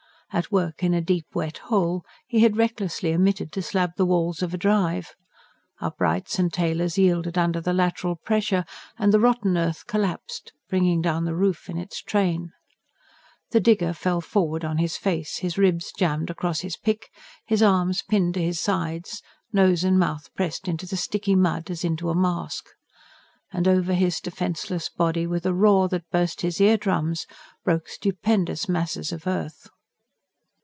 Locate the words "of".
4.41-4.53, 29.11-29.27